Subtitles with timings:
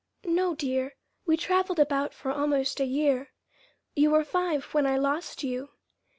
[0.25, 0.95] "No, dear.
[1.27, 3.33] We traveled about for almost a year.
[3.95, 5.69] You were five when I lost you."